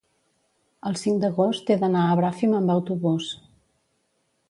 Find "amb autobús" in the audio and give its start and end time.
2.63-3.33